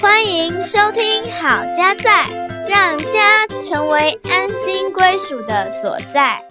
[0.00, 2.26] 欢迎收听好家在，
[2.68, 6.44] 让家成为安心归属的所在。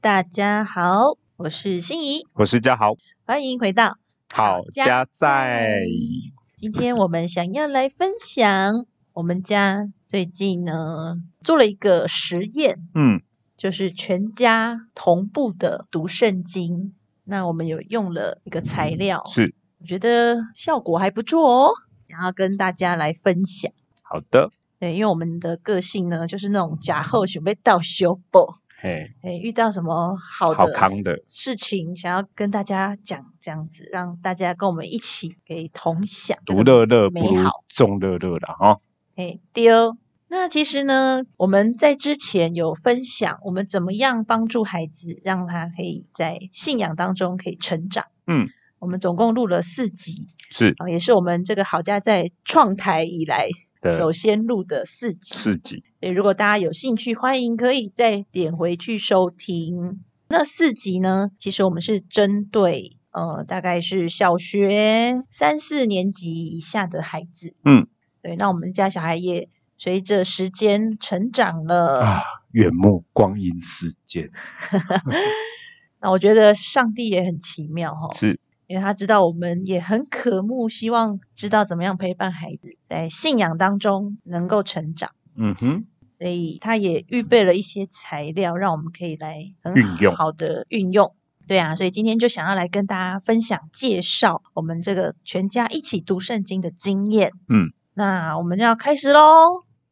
[0.00, 2.96] 大家好，我是心怡，我是嘉豪，
[3.26, 3.96] 欢迎回到
[4.32, 5.80] 好家在。
[6.64, 13.20] 今天我们想要来分享，我们家最近呢做了一个实验，嗯，
[13.58, 16.94] 就是全家同步的读圣经。
[17.22, 21.72] 那我们有用了一个材料，是我觉得效果还不错哦，
[22.06, 23.70] 然后跟大家来分享。
[24.00, 24.48] 好的，
[24.80, 37.48] 对，因为我们的个性呢，就是那种假后准备倒修补，嘿，哎，遇到什么好好的康的，事情，想要跟大家讲，这样子让大家跟我们一起给同享独乐乐不如。
[37.66, 38.80] 众乐乐啦，哈，
[39.16, 39.96] 哎，丢。
[40.28, 48.04] 那其实呢，我们在之前有分享，我们怎么样帮助孩子，让他可以在信仰当中可以成长。
[48.26, 48.48] 嗯，
[48.80, 53.48] 我们总共录了四集，是啊，也是我们这个好家在创台以来
[53.96, 55.34] 首先录的四集。
[55.34, 60.04] 四级，所以如果大家有兴趣，欢迎可以再点回去收听。
[60.28, 67.54] 那四集呢，其实我们是针对呃，大概是小学三四年级以下的孩子。
[67.64, 67.86] 嗯，
[68.20, 71.94] 对，那我们家小孩也随着时间成长了。
[71.94, 74.30] 啊，远目光阴似箭，
[76.02, 85.12] 那我觉得上帝也很奇妙哈、哦，是因为他知道我们也很渴慕，希望知道怎么样陪伴孩子在信仰当中能够成长。
[85.36, 85.86] 嗯哼，
[86.24, 91.14] 所以他也预备了一些材料，让我们可以来很运用好的运用。
[91.46, 97.32] 对啊，所以今天就想要来跟大家分享介绍我们这个全家一起读圣经的经验。
[97.46, 99.20] 嗯，那我们就要开始喽。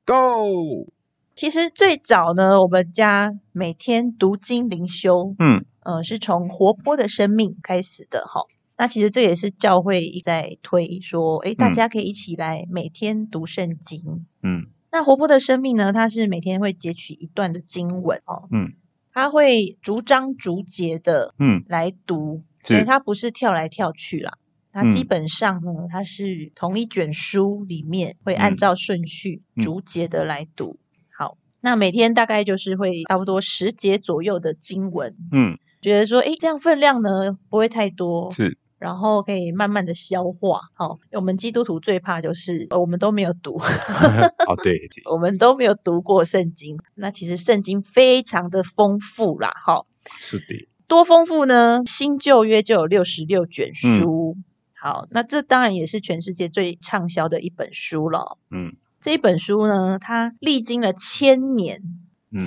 [0.07, 0.91] ，Go，
[1.35, 8.45] 其实最早呢，我们家每天读经灵修，嗯，呃，是从活泼的生命开始的哈。
[8.79, 14.25] 那其实这也是教会一直在推说，诶，大嗯家可以一起来每天读圣经。
[14.43, 18.75] 嗯那活泼的生命呢，它是每天会截取一段的经文哦，嗯。
[19.15, 24.39] 它会逐章逐节的嗯，来读，所以它不是跳来跳去啦。
[24.71, 24.91] 它嗯。
[24.91, 28.57] 基本上呢，它是同一卷书里面会按嗯。
[28.57, 29.65] 照顺序嗯。
[29.65, 30.79] 逐节的来读。
[31.17, 40.63] 好，那每天大概就是会差不多十节左右的经文，嗯，觉得说，诶，这样分量呢不会太多，是然后可以慢慢的消化。
[40.75, 43.59] 好，我们基督徒最怕就是呃我们都没有读。
[43.63, 49.87] 哦对， 我们都没有读过圣经，那其实圣经非常的丰富啦，哈，
[50.19, 51.83] 是的，多丰富呢？
[51.87, 54.37] 新旧约就有六十六卷书，
[54.75, 58.37] 好，那这当然也是全世界最畅销的一本书了。
[58.51, 61.83] 嗯这一本书呢，它历经了千年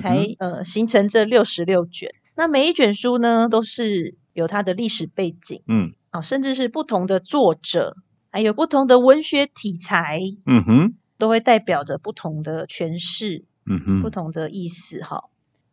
[0.02, 2.14] 才、呃形成这六十六卷。
[2.34, 7.98] 那每一卷书呢，都是有它的历史背景嗯啊、甚至是不同的作者，
[8.32, 15.24] 还有不同的文学题材，嗯哼，都会代表着不同的诠释嗯哼，不同的意思哈。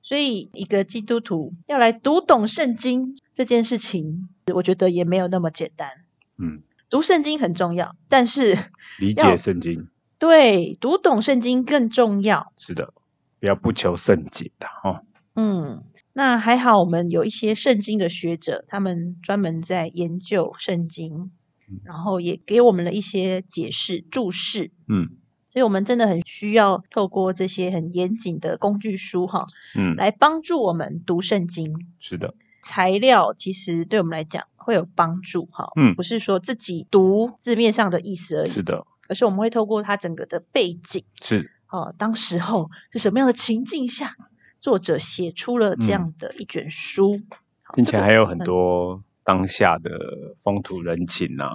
[0.03, 5.91] 所以，一个基督徒要来读懂圣经这件事情，我觉得也没有那么简单。
[6.39, 8.59] 嗯，读圣经很重要，但是
[8.99, 12.53] 理解圣经，对读懂圣经更重要。
[12.57, 12.93] 是的，
[13.39, 15.03] 不要不求甚解的哈，
[15.35, 21.31] 嗯，那还好，我们有一些圣经的学者，他们专门在研究圣经
[21.69, 24.71] 嗯，然后也给我们了一些解释、注释。
[24.89, 25.11] 嗯。
[25.53, 31.79] 所以，我们真的很需要透过这些很严谨的工具书哈，嗯，来帮助我们读圣经。
[31.99, 35.95] 是的，材料其实对我们来讲会有帮助哈，嗯。
[35.95, 44.17] 不是说自己读字面上的意思而已，是的，而是我们会透过它整个的背景，是，哦，当时候是什么样的情境下，
[44.63, 47.21] 作者写出了这样的一卷书，
[47.63, 51.53] 好并且还有很多当下的风土人情啊，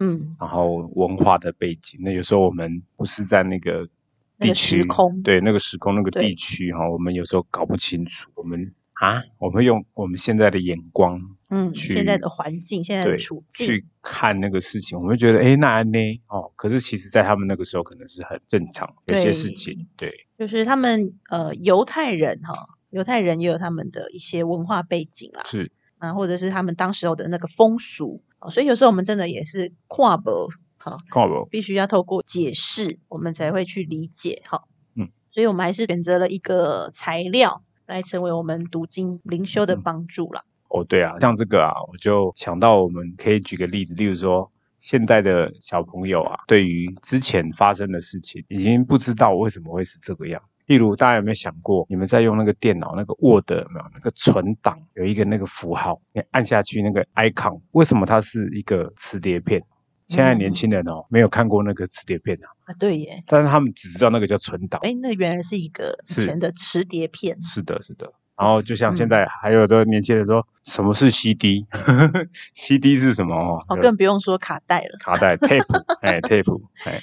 [0.00, 0.36] 嗯。
[0.40, 3.88] 然后文化的背景，那有时候我们不是在那个
[4.36, 15.98] 那个地区，时空对那个时空那个地区哈，我们有时候搞不清楚，我们啊，我们用我们现在的眼光嗯，现在的环境，现在的处境，去看那个事情，我们就觉得哎那安呢？
[16.28, 25.72] 哦，可是其实在他们那个时候可能是很正常，有些事情对，就是他们呃犹太人哈，犹太人也有他们的一些文化背景啦，是。
[25.98, 30.48] 啊，或者是他们当时候的那个风俗，哦所以有时候我们真的也是跨博，
[30.78, 34.62] 好，看不必须要透过解释，我们才会去理解，哈，
[34.94, 40.44] 嗯，所以我们还是选择了一个材料来成为我们读经灵修的嗯帮助啦。
[40.70, 44.50] 哦对啊，像这个啊，我就想到我们可以举个例子，例如说
[44.80, 50.42] 现在的小朋友啊，对于之前发生的事情，已经不知道为什么会是这个样。
[50.66, 59.64] 例如，大家有没有想过，你们在用那个电脑那个 Word 有没有那个存档有一个那个符号，你按下去那个 icon，为什么它是一个磁碟片？
[60.06, 64.80] 现在年轻人哦，没有看过那个磁碟片啊，啊，对耶，但是他们只知道那个叫存档。
[64.82, 67.40] 哎，那原来是一个以前的磁碟片。
[67.42, 68.12] 是的，是的。
[68.40, 73.34] 然后就像现在还有的年轻人说，什么是 CD？CD 是什么？
[73.36, 74.96] 哦，哦，更不用说卡带了。
[74.98, 77.00] 卡带 tape，哎 tape，哎，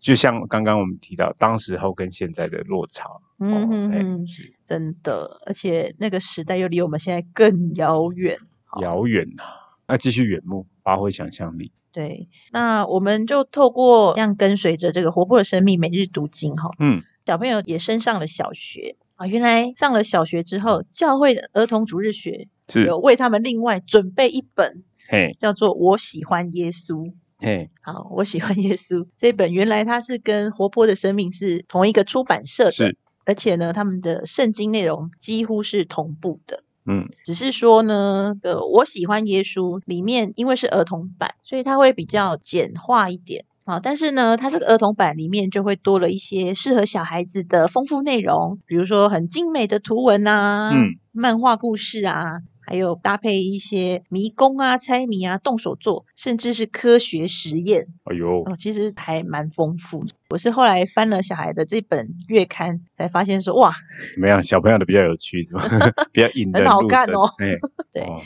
[0.00, 3.08] 就像刚刚我们提到，当时候跟现在的落差，
[3.38, 8.38] 嗯哦哎哼哼，是真的，而且那个时代又离我们现在更遥远。
[8.80, 9.44] 遥远呐。
[9.86, 11.70] 那继续远目，发挥想象力。
[11.92, 19.26] 对，那我们就透过这样跟随着这个活泼的生命每日读经哈，嗯，小朋友也升上了小学啊。
[19.26, 27.04] 原来上了小学之后，教会的儿童主日学是，有为他们另外准备一本嘿，叫做《我喜欢耶稣》。
[27.38, 36.64] 嘿，好，我喜欢耶稣这本，原来它是跟活泼的生命是同一个出版社的，是，而且呢，他们的圣经内容几乎是同步的。
[36.86, 43.80] 嗯，只是说呢，呃，我喜欢耶稣里面，因为是儿童版，所以它会比较简化一点啊。
[43.82, 60.04] 但是呢，它这个儿童版里面就会多了一些适合小孩子的丰富内容，比如说很精美的图文啊，嗯，漫画故事啊，还有搭配一些迷宫啊、猜谜啊、动手做，甚至是科学实验哎呦，哦，其实还蛮丰富。
[60.30, 63.72] 我是后来翻了小孩的这本月刊，才发现说，哇，
[64.14, 64.42] 怎么样？
[64.42, 65.62] 小朋友的比较有趣是吧？
[66.12, 67.58] 比较引人很好看哦哎，
[67.92, 68.02] 对。
[68.04, 68.20] 哦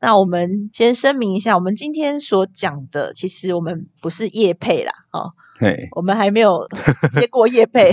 [0.00, 6.66] 那我们先声明一下，我们今天所讲的，其实我们不是叶配啦，哦，嘿，我们还没有
[7.20, 7.92] 接过叶配，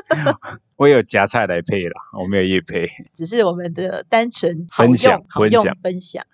[0.76, 2.88] 我有夹菜来配啦，我没有叶配。
[3.14, 6.24] 只是我们的单纯好分享用、好用分享分享。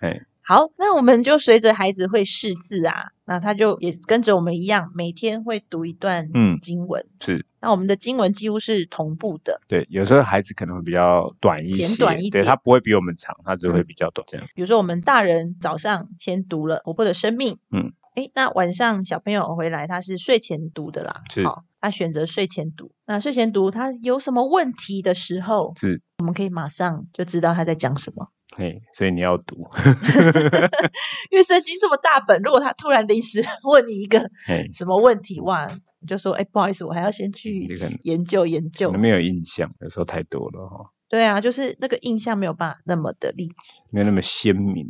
[0.45, 7.05] 嘿，好，那我们就随着孩子会识字啊，那他就也跟着我们一样，每天会读一段嗯经文。
[7.19, 14.45] 是那我们的经文几乎是同步的，对，有时候孩子可能会比较短一些，简短一点对他不会比我们长，他只会嗯比较短这样。
[14.53, 22.93] 比如说我们大人早上先读了《活泼的生命》，嗯，诶，那晚上小朋友回来他是睡前读的啦，是好，他选择睡前读。
[23.05, 28.29] 那睡前读他有什么问题的时候，是，我们可以马上就知道他在讲什么。
[28.55, 29.57] 嘿，所以你要读，
[31.29, 34.31] 因为圣经这么大本，如果他突然临时问你一个，
[34.71, 35.67] 什么问题，哇，
[35.99, 37.67] 你就说，哎，不好意思，我还要先去
[38.03, 39.01] 研究研究可能。
[39.01, 43.81] 没有印象，有时候太多了哈，对啊，就是那个印象没有办法那么的立即。
[43.91, 44.87] 没有那么鲜明。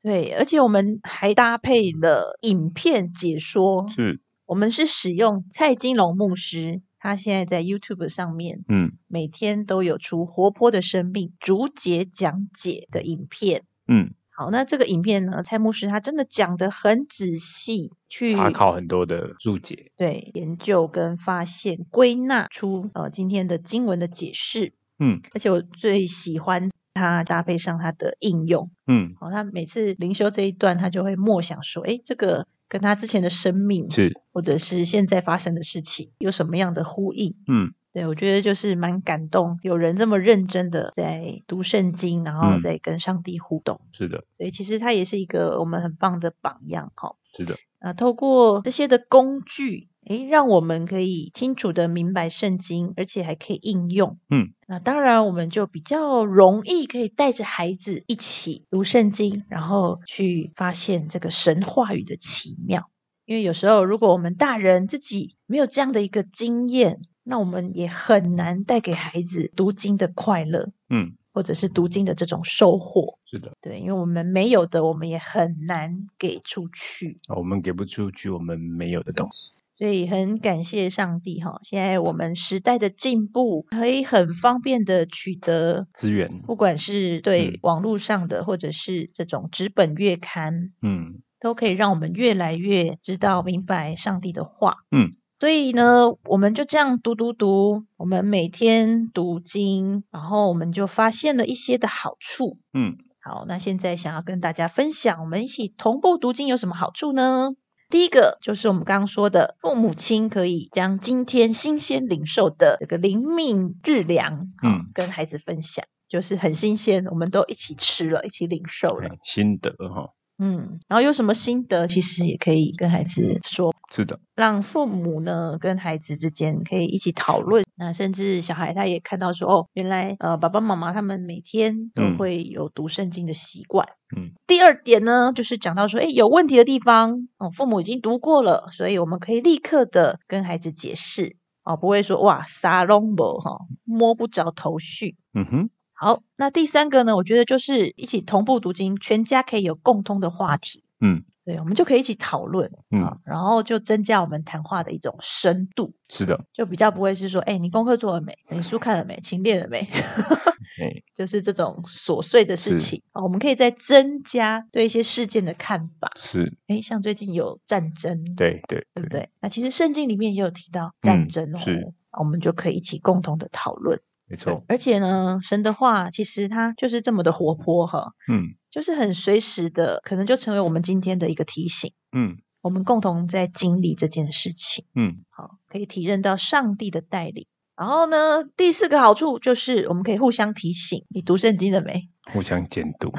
[0.00, 13.64] 对，而且我们还搭配了影片解说，是，我们是使用蔡金龙牧师，他现在在 YouTube 上面嗯每天都有出活泼的生命逐节讲解的影片。
[13.88, 19.90] 嗯，好，那这个影片呢，蔡牧师他真的讲得很仔细，去查考很多的注解。
[19.96, 24.72] 对研究跟发现，归纳出呃今天的经文的解释。
[24.98, 28.70] 嗯而且我最喜欢它搭配上它的应用。
[28.86, 37.34] 嗯，哦，他每次灵修这一段，他就会默想说，诶，这个跟他之前的生命，是，或者是现在发生的事情，有什么样的呼应？
[37.48, 43.80] 嗯对我觉得就是蛮感动，有人这么认真的在读圣经，然后嗯再跟上帝互动。
[43.90, 47.16] 是的，对，其实他也是一个我们很棒的榜样哈。
[47.32, 47.54] 是的，
[47.86, 54.18] 啊，透过这些的工具，诶，让我们可以清楚的明白圣经，而且还可以应用。
[54.28, 62.90] 嗯，那当然我们就比较容易可以带着孩子一起读圣经，然后去发现这个神话语的奇妙。
[63.24, 73.18] 因为有时候如果我们大人自己没有这样的一个经验，那我们也很难带给孩子读经的快乐，嗯，或者是读经的这种收获。
[73.30, 73.52] 是的。
[73.60, 77.18] 对，因为我们没有的，我们也很难给出去。
[77.28, 79.52] 我们给不出去我们没有的东西。
[79.76, 94.76] 所以很感谢上帝哈，现在我们时代的进步，可以很方便的取得，资源，不管是对嗯网络上的，或者是这种纸本月刊，嗯都可以让我们越来越知道明白上帝的话。
[94.90, 102.58] 嗯，所以呢，我们就这样读读读，我们每天读经，然后我们就发现了一些的好处。
[102.72, 107.50] 嗯，好，那现在想要跟大家分享，我们一起同步读经有什么好处呢？
[107.88, 119.10] 第一个就是我们刚刚说的，父母亲可以将今天新鲜领受的这个灵命日粮，嗯嗯，跟孩子分享，就是很新鲜，我们都一起吃了，一起领受了。
[119.10, 127.64] 哎心得哈，嗯，然后有什么心得，其实也可以跟孩子说，是的，让父母呢跟孩子之间可以一起讨论。
[127.74, 133.88] 那甚至小孩他也看到说，哦，原来呃爸爸妈妈他们每天都嗯会有读圣经的习惯。
[134.16, 145.16] 嗯，第二点呢，就是讲到说，哎，有问题的地方，哦，父母已经读过了，所以我们可以立刻的跟孩子解释，哦，不会说哇撒隆博哈摸不着头绪。
[145.34, 150.82] 嗯哼，好，那第三个呢，我觉得就是一起同步读经，全家可以有共通的话题。
[151.00, 158.36] 嗯对，我们就可以一起讨论，嗯啊，然后就增加我们谈话的一种深度，是的，就比较不会是说，哎，你功课做了没？
[158.50, 159.20] 你书看了没？
[159.20, 159.86] 勤练了没？
[160.82, 166.10] 哎，就是这种琐碎的事情啊，我们可以再增加对一些事件的看法。
[166.16, 169.30] 是，哎，像最近有战争，对对对不对？
[169.40, 174.00] 那其实圣经里面也有提到战嗯争哦，是我们就可以一起共同的讨论。
[174.28, 181.92] 没错，而且呢，神的话其实它就是这么的活泼哈，嗯就是很随时的，可能就成为我们今天的一个提醒。
[182.12, 187.46] 嗯我们共同在经历这件事情，嗯，好，可以体认到上帝的带领。
[187.76, 192.08] 然后呢，第四个好处就是我们可以互相提醒，你读圣经了没？
[192.32, 193.12] 互相监督，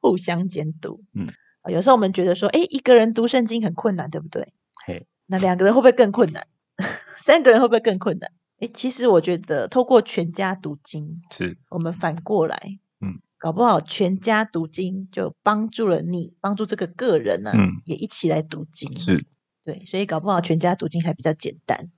[0.00, 1.02] 互相监督。
[1.12, 1.26] 嗯
[1.60, 4.54] 啊，有时候我们觉得说，哎，一个人读圣经很困难，对不对？
[4.86, 6.46] 嘿，那两个人会不会更困难？
[7.18, 8.30] 三个人会不会更困难？
[8.64, 18.96] 哎，其实我觉得透过全家读经，是，我们反过来，嗯，搞不好全家读经就帮助了你，帮助这个个人呢、嗯也一起来读经。
[18.96, 19.26] 是，
[19.64, 21.90] 对，所以搞不好全家读经还比较简单。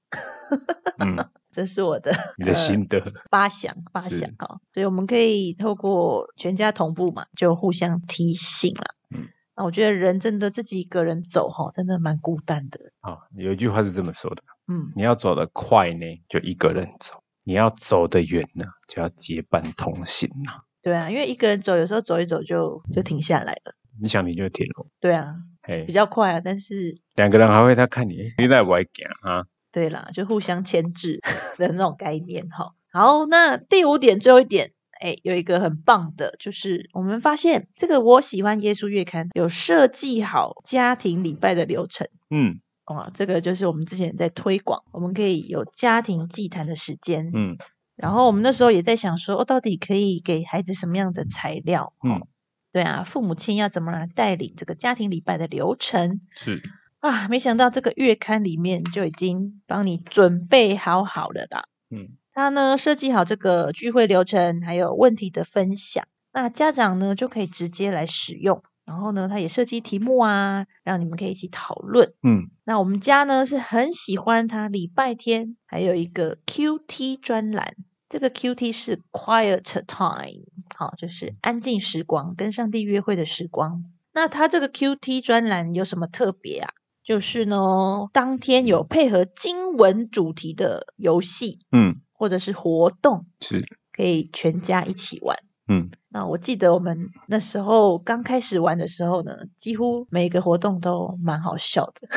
[0.99, 8.97] 嗯， 这是我的你的呃心得，发想发是想哈，所以我们可以透过全家同步嘛，就互相提醒了。
[9.11, 12.79] 嗯，那我觉得人真的自己一个人走哈，真的蛮孤单的。
[13.01, 20.61] 啊，有一句话是这么说的，嗯，你要走得快呢，就一个人走；你要走得远呢，就要结伴同行呐。
[20.83, 23.75] 对啊，因为一个人走，有时候走一走就就停下来了。
[23.99, 29.47] 你想停就停了，对啊，嘿比，较快啊，但是两个人还会在看你，你在不爱行啊？
[29.73, 31.21] 对啦，就互相牵制
[31.57, 32.75] 的那种概念哈。
[32.93, 42.09] 好，那第五点，最后一点，哎，有一个很棒的，就是我们发现这个我喜欢耶稣月刊有设计好家庭礼拜的流程。
[42.31, 47.31] 嗯哇，这个就是我们之前在推广，我们可以有家庭祭坛的时间。
[47.35, 47.57] 嗯
[47.97, 51.95] 然后我们那时候也在想说，哦，到底可以给孩子什么样的材料？
[52.05, 52.27] 嗯哦，
[52.71, 56.63] 对啊，父母亲要怎么来带领这个家庭礼拜的流程是，
[57.01, 57.27] 啊？
[57.29, 61.65] 没想到这个月刊里面就已经帮你准备好好了啦。
[61.91, 68.63] 嗯它呢设计好这个聚会流程，还有问题的分享，那家长呢就可以直接来使用。
[68.85, 72.13] 然后呢，他也设计题目啊，让你们可以一起讨论。
[72.23, 77.75] 嗯那我们家呢是很喜欢他礼拜天还有一个 QT 专栏，
[78.11, 80.45] 这个 QT 是 Quiet Time，
[80.77, 83.85] 好，就是安静时光，跟上帝约会的时光。
[84.13, 86.69] 那他这个 QT 专栏有什么特别啊？
[87.03, 95.39] 就是呢，当天有配合经文主题的游戏嗯或者是活动，是，可以全家一起玩。
[95.69, 102.09] 嗯那我记得我们那时候刚开始玩的时候呢，几乎每个活动都蛮好笑的，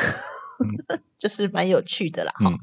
[1.18, 2.32] 就是蛮有趣的啦。
[2.36, 2.58] 哈、嗯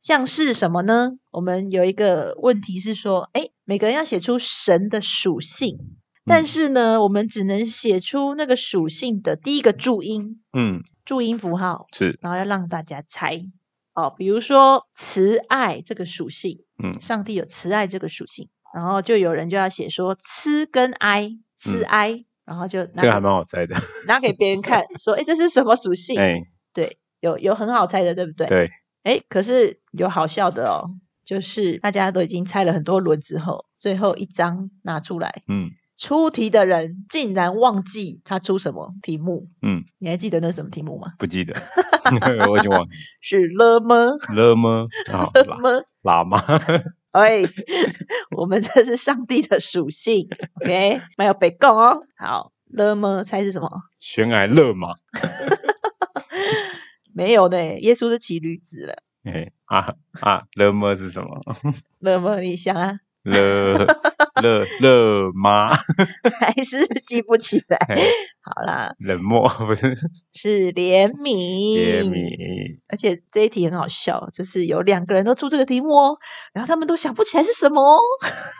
[0.00, 1.12] 像是什么呢？
[1.30, 5.78] 我们有一个问题是说，哎，每个人要写出神的属性，
[6.26, 13.46] 但嗯是呢，我们只能写出那个属性的第一个注音，嗯注音符号，是，然后要让大家猜。
[13.94, 23.76] 哦，比如说慈爱这个属性，嗯上帝有慈爱这个属性，然后就有人就要写说吃跟哀，慈嗯哀，然后就拿这个还给蛮好猜的，
[24.08, 26.18] 拿给别人看，说，哎，这是什么属性？
[26.20, 28.46] 哎，对，有有很好猜的，对不对？。
[28.48, 28.70] 对，
[29.04, 30.90] 哎，可是有好笑的哦，
[31.24, 39.48] 就是大家都已经猜了很多轮之后，最后一张拿出来，嗯出题的人竟然忘记他出什么题目。
[39.62, 41.12] 嗯，你还记得那是什么题目吗？
[41.20, 41.54] 不记得，
[42.50, 42.86] 我已经忘了
[43.20, 43.96] 是了吗？
[44.34, 44.86] 了吗？
[45.10, 45.70] 啊，喇 了吗？
[46.02, 46.42] 喇嘛，
[47.12, 47.42] 哎，
[48.36, 50.28] 我们这是上帝的属性
[50.62, 52.02] ，OK，没有被供哦。
[52.16, 53.22] 好，了吗？
[53.24, 53.68] 猜是什么？
[54.00, 54.94] 悬崖勒马，
[57.14, 58.96] 没有的，耶稣是骑驴子了。
[59.24, 61.40] 哎啊啊，了吗是什么？
[62.00, 62.38] 了吗？
[62.40, 63.86] 你想啊，了
[64.44, 65.74] 了了吗？
[66.40, 67.76] 还是记不起来？
[67.88, 67.96] 哎
[68.42, 69.96] 好啦，冷漠不是
[70.32, 71.78] 是怜悯。
[71.78, 76.18] 怜悯，而且这一题很好笑，就是有两个人都出这个题目哦，
[76.52, 78.00] 然后他们都想不起来是什么哦，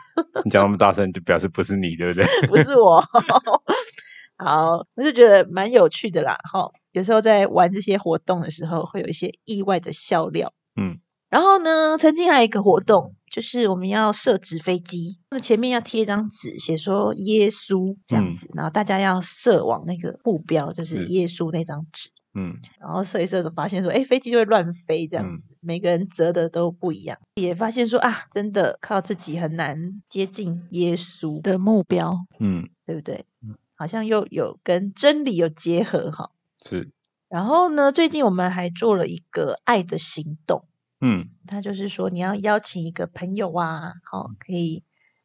[0.43, 2.25] 你讲那么大声，就表示不是你，对不对？
[2.47, 3.03] 不是我。
[4.37, 6.37] 好，我就觉得蛮有趣的啦。
[6.51, 10.51] 哈，有时候在玩这些活动的时候，会有一些意外的笑料。
[10.75, 10.99] 嗯
[11.29, 22.11] 然后呢，曾经还有一个活动，就是我们要设纸飞机，那前面要贴一张纸，写说耶稣这样子，然后大家要射往那个目标，就是是耶稣那张纸。
[22.37, 33.55] 嗯然后射一射，就发现说，哎，飞机就会乱飞这样子，每个人折的都不一样，也发现说啊，真的靠自己很难接近耶稣的目标，嗯，对不对嗯？
[33.73, 36.31] 好像又有跟真理有结合哈。
[36.61, 36.91] 是，
[37.29, 40.65] 然后呢，最近我们还做了一个爱的行动，
[41.05, 41.29] 嗯。
[41.47, 44.83] 他就是说你要邀请一个朋友啊，好、可以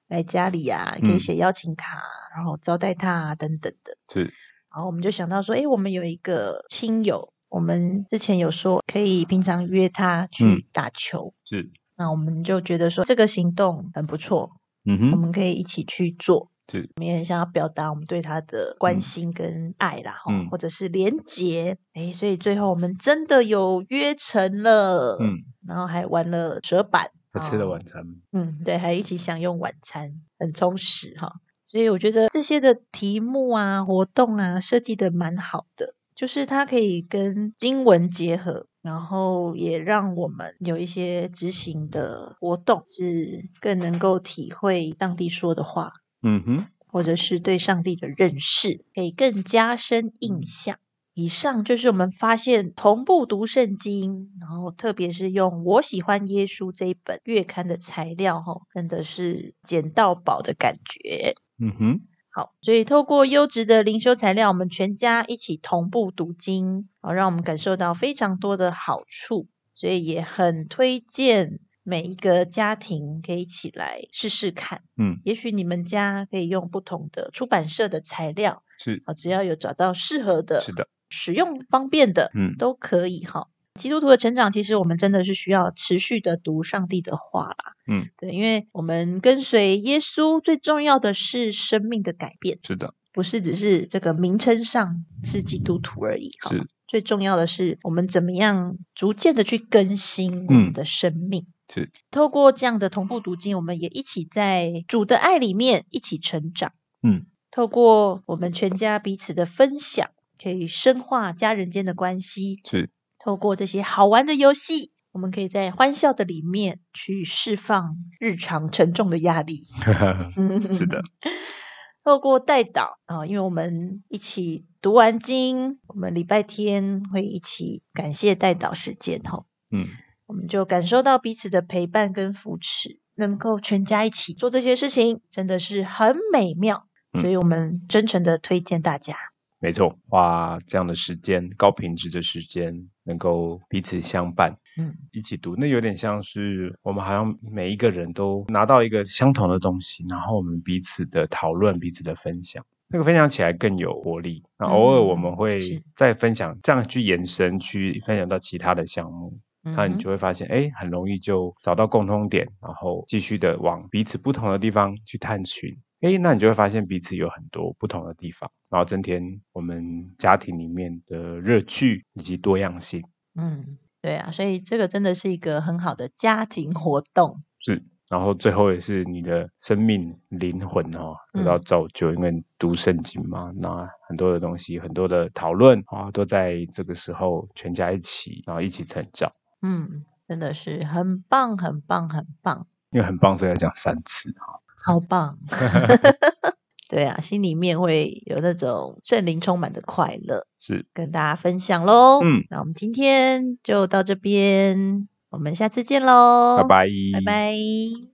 [0.09, 1.19] 来家里啊，可以嗯。
[1.19, 2.03] 写邀请卡，
[2.35, 3.97] 然后招待他啊等等的。
[4.13, 4.25] 是，
[4.73, 10.29] 然后我们就想到说，诶，我们有一个亲友，我们之前有说可以平常约他嗯。
[10.31, 14.51] 去打球，是，那我们就觉得说这个行动很不错，
[14.85, 16.51] 嗯哼，我们可以一起去做。
[16.71, 31.41] 是，我们也很想要表达我们对他的关心跟爱啦，或者是连结，诶，所以最后我们真的有约成了，嗯，然后还玩了折板，还吃了哦晚餐，嗯，对，还一起享用晚餐，很充实哈。
[31.67, 50.79] 所以我觉得这些的题目啊、活动啊设计的蛮好的，就是它可以跟经文结合，然后也让我们有一些执行的活动，是更能够体会当地说的话，嗯哼，或者是对上帝的认识，可以更加深印象。
[51.13, 61.35] 以上就是我们发现同步读圣经，然后特别是用我喜欢耶稣这一本月刊的材料，哈，真的是捡到宝的感觉。
[61.59, 62.01] 嗯哼，
[62.31, 71.59] 好，所以透过优质的灵修材料，我们全家一起同步读经，好，让我们感受到非常多的好处，所以也很推荐
[71.91, 74.83] 每一个家庭可以一起来试试看。
[74.97, 83.49] 嗯，也许你们家可以用不同的出版社的材料，是，啊，只要有找到适合的、是的，使用方便的，嗯都可以哈。
[83.75, 87.75] 基督徒的成长，其实我们真的是需要持续的读上帝的话啦。
[87.89, 96.31] 嗯，对，因为我们跟随耶稣，最重要的是生命的改变，是的，不是只是这个名称上是基督徒而已。
[96.41, 101.47] 哈是，最重要的是我们怎么样逐渐的去更新我嗯们的生命。
[101.73, 106.73] 是，透过这样的同步读经，我们也一起在主的爱里面一起成长。
[107.03, 110.11] 嗯，透过我们全家彼此的分享，
[110.43, 112.61] 可以深化家人间的关系。
[112.65, 119.65] 是，透过这些好玩的游戏，我们可以在欢笑的里面去释放日常沉重的压力。
[120.73, 121.03] 是的，
[122.05, 129.87] 透过带导啊，因为我们一起读完经，我们礼拜天会一起感谢带导时间哈，嗯，
[130.31, 136.87] 我们就感受到彼此的陪伴跟扶持，能够全家一起做这些事情，真的是很美妙。
[137.13, 139.17] 嗯所以我们真诚的推荐大家。
[139.59, 154.45] 没错，花这样的时间，高品质的时间，能够彼此相伴，嗯，一起读，那有点像是我们好像每一个人都拿到一个相同的东西，然后我们彼此的讨论，彼此的分享，那个分享起来更有活力。
[154.57, 165.79] 那偶尔我们会再分享，这样去延伸，去分享到其他的项目，那你就会发现，哎，很容易就找到共通点，然后继续的往彼此不同的地方去探寻。
[166.01, 173.05] 哎，那你就会发现彼此有很多不同的地方，然后增添我们家庭里面的乐趣以及多样性。
[173.35, 177.43] 嗯，对啊，所以这个真的是一个很好的家庭活动。
[177.59, 189.31] 是，然后最后也是你的生命灵魂哦得到嗯造就，因为读圣经嘛，那很多的东西，很多的讨论啊，都在这个时候全家一起，然后一起成长。
[189.63, 194.61] 嗯，真的是很棒，很棒，很棒，因为很棒，所以要讲三次哈。
[194.83, 195.39] 好棒。
[196.89, 202.19] 对啊，心里面会有那种圣灵充满的快乐，是，跟大家分享喽。
[202.21, 208.10] 嗯，那我们今天就到这边，我们下次见喽，拜拜，拜拜。